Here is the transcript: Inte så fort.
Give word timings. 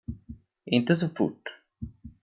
Inte 0.65 0.95
så 0.95 1.09
fort. 1.09 1.49